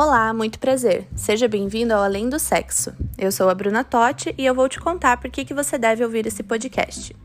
[0.00, 1.08] Olá, muito prazer.
[1.16, 2.92] Seja bem-vindo ao Além do Sexo.
[3.18, 6.04] Eu sou a Bruna Totti e eu vou te contar por que, que você deve
[6.04, 7.16] ouvir esse podcast.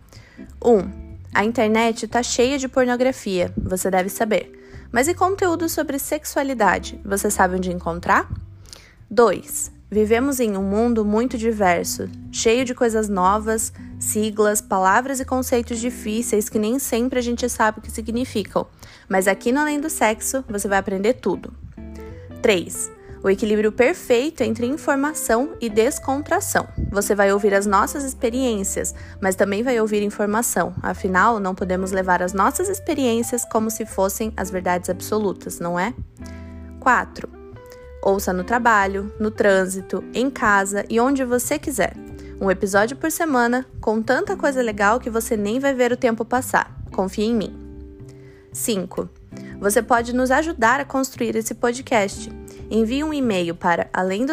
[0.60, 0.72] 1.
[0.72, 0.90] Um,
[1.32, 4.52] a internet está cheia de pornografia, você deve saber.
[4.91, 7.00] Mas e conteúdo sobre sexualidade?
[7.05, 8.28] Você sabe onde encontrar?
[9.08, 9.72] 2.
[9.92, 16.50] Vivemos em um mundo muito diverso, cheio de coisas novas, siglas, palavras e conceitos difíceis
[16.50, 18.66] que nem sempre a gente sabe o que significam.
[19.08, 21.53] Mas aqui no Além do Sexo você vai aprender tudo.
[22.43, 22.91] 3.
[23.23, 26.67] O equilíbrio perfeito entre informação e descontração.
[26.91, 30.75] Você vai ouvir as nossas experiências, mas também vai ouvir informação.
[30.83, 35.93] Afinal, não podemos levar as nossas experiências como se fossem as verdades absolutas, não é?
[36.81, 37.30] 4
[38.03, 41.94] Ouça no trabalho, no trânsito, em casa e onde você quiser.
[42.41, 46.25] Um episódio por semana, com tanta coisa legal que você nem vai ver o tempo
[46.25, 46.78] passar.
[46.91, 47.57] Confie em mim.
[48.52, 49.22] 5.
[49.64, 52.30] Você pode nos ajudar a construir esse podcast.
[52.69, 54.25] Envie um e-mail para além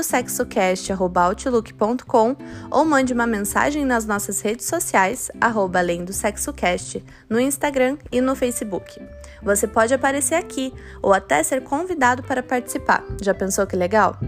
[2.68, 8.20] ou mande uma mensagem nas nossas redes sociais arroba além do sexocast no Instagram e
[8.20, 9.00] no Facebook.
[9.40, 13.04] Você pode aparecer aqui ou até ser convidado para participar.
[13.22, 14.18] Já pensou que legal?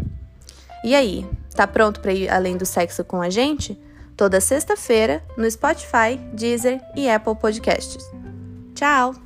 [0.84, 3.76] E aí, tá pronto para ir além do sexo com a gente?
[4.16, 8.08] Toda sexta-feira no Spotify, Deezer e Apple Podcasts.
[8.72, 9.16] Tchau!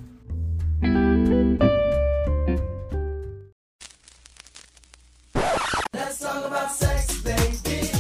[5.97, 7.96] Let's talk about sex, baby.